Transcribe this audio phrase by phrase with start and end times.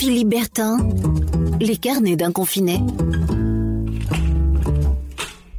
[0.00, 0.78] Philippe Bertin,
[1.60, 2.78] les carnets d'un confiné.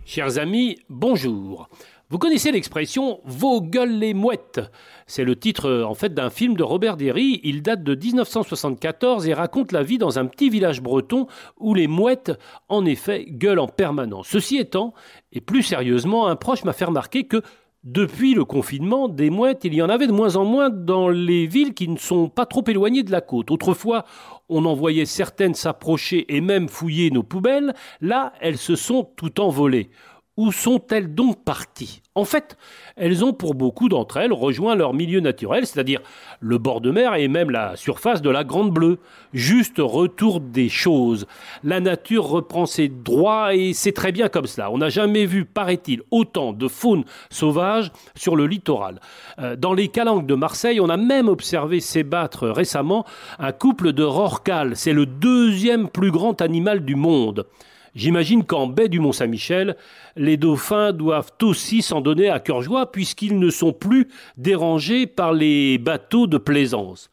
[0.04, 1.70] Chers amis, bonjour.
[2.10, 4.60] Vous connaissez l'expression Vos gueules les mouettes
[5.06, 7.40] C'est le titre en fait d'un film de Robert Derry.
[7.44, 11.28] Il date de 1974 et raconte la vie dans un petit village breton
[11.60, 12.32] où les mouettes,
[12.68, 14.28] en effet, gueulent en permanence.
[14.28, 14.96] Ceci étant,
[15.32, 17.44] et plus sérieusement, un proche m'a fait remarquer que
[17.84, 21.48] depuis le confinement, des mouettes, il y en avait de moins en moins dans les
[21.48, 23.50] villes qui ne sont pas trop éloignées de la côte.
[23.50, 24.06] Autrefois,
[24.50, 27.74] on en voyait certaines s'approcher et même fouiller nos poubelles.
[28.00, 29.90] Là, elles se sont tout envolées.
[30.38, 32.02] Où sont-elles donc parties?
[32.16, 32.58] En fait,
[32.96, 36.00] elles ont pour beaucoup d'entre elles rejoint leur milieu naturel, c'est-à-dire
[36.40, 39.00] le bord de mer et même la surface de la Grande Bleue.
[39.34, 41.28] Juste retour des choses.
[41.64, 44.72] La nature reprend ses droits et c'est très bien comme cela.
[44.72, 49.02] On n'a jamais vu, paraît-il, autant de faune sauvage sur le littoral.
[49.40, 53.06] Euh, dans les calanques de Marseille, on a même observé s'ébattre récemment
[53.38, 54.78] un couple de rorquals.
[54.78, 57.46] C'est le deuxième plus grand animal du monde.
[57.94, 59.76] J'imagine qu'en baie du Mont-Saint-Michel,
[60.16, 65.34] les dauphins doivent aussi s'en donner à cœur joie puisqu'ils ne sont plus dérangés par
[65.34, 67.10] les bateaux de plaisance.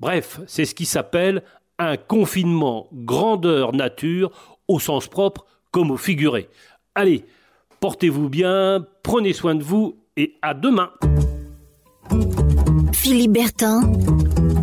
[0.00, 1.42] Bref, c'est ce qui s'appelle
[1.78, 4.30] un confinement grandeur nature
[4.66, 6.48] au sens propre comme au figuré.
[6.94, 7.24] Allez,
[7.80, 10.90] portez-vous bien, prenez soin de vous et à demain.
[12.92, 13.92] Philippe Bertin,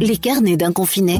[0.02, 1.20] les carnets d'un confiné.